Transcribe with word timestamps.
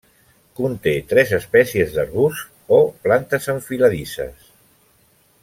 Conté 0.59 0.93
tres 1.11 1.33
espècies 1.37 1.93
d'arbusts 1.97 2.73
o 2.79 2.81
plantes 3.05 3.47
enfiladisses. 3.55 4.51